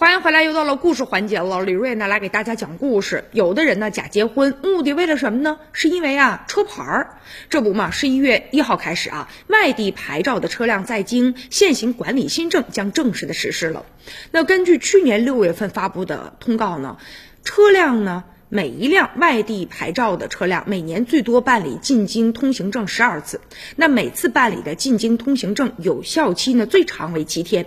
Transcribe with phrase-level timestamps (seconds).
[0.00, 1.64] 欢迎回来，又到了故事环节了。
[1.64, 3.24] 李瑞呢来给大家讲故事。
[3.32, 5.58] 有的人呢假结婚，目的为了什么呢？
[5.72, 7.18] 是因为啊车牌儿。
[7.50, 13.86] 这不嘛，十一月一号开始啊，外地牌照的车辆在京现行管理新政将正式的实施了。
[14.30, 16.98] 那根据去年六月份发布的通告呢，
[17.42, 23.40] 车辆呢每一辆外地牌照的车辆每年最多办理进京通行证十二次，
[23.74, 27.66] 那每次办理的进京通行证有效期呢最长为七天。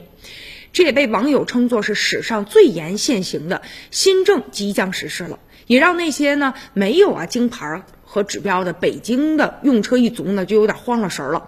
[0.74, 11.46] 这也被网友称作是史上最严限行的新政即将实施了，也让那些呢没有啊京牌和指标的北京的用车一族呢就有点慌了神了。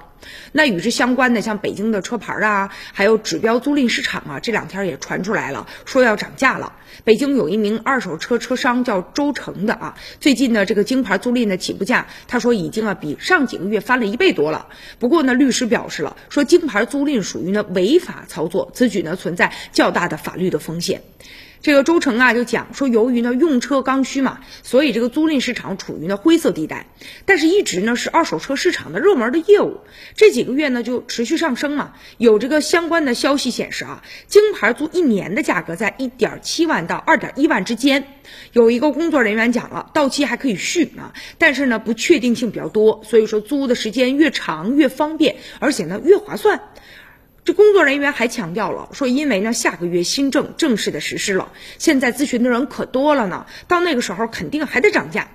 [0.51, 6.73] 那与之相关的，像北京的车牌啊，还有指标租赁市场啊，这两天也传出来了，说要涨价了。
[7.03, 14.67] 北京有一名二手车车商叫周成的啊，最近呢，这个京牌租赁的起步价，他说已经啊比上几个月翻了一倍多了。
[14.99, 21.01] 不过呢，律师表示了，说京牌租赁属于呢违法操作，此举呢存在较大的法律的风险。
[21.61, 26.87] 这个周成啊就讲说，由于呢用车刚需嘛，所以这个租赁市场处于呢灰色地带，
[27.25, 29.79] 但是一直呢是二手车市场的热门的业务。
[30.15, 31.93] 这几个月呢就持续上升嘛。
[32.17, 38.05] 有这个相关的消息显示啊，京牌租一年的价格在一点七万到二点一万之间。
[38.51, 46.61] 有一个工作人员讲了，到期还可以续啊，但是呢不确定性比较多，所以说租的时间越长越方便，而且呢越划算。
[47.45, 55.27] 这工作人员还强调了，说因为呢下个月新政正式的实施了，现在咨询的人可多了呢，到那个时候肯定还得涨价，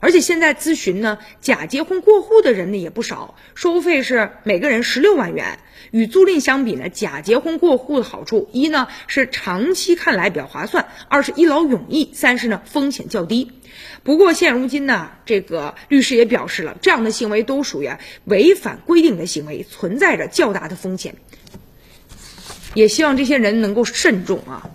[0.00, 5.58] 而且现在咨询呢假结婚过户的人呢也不少，收费是每个人十六万元，
[5.90, 13.52] 与租赁相比呢，假结婚过户的好处一呢是长期看来比较划算，二是一劳永逸，三是呢风险较低。
[14.02, 17.90] 不过现如今呢，这个律师也表示了，这样的行为都属于
[18.24, 21.14] 违反规定的行为，存在着较大的风险。
[22.72, 24.70] 也希望这些人能够慎重啊。